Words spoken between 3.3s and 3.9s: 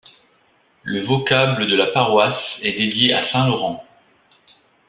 saint Laurent.